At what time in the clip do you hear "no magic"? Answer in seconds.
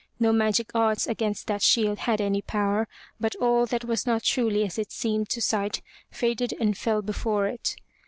0.19-0.71